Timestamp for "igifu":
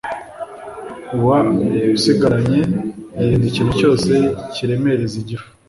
5.23-5.47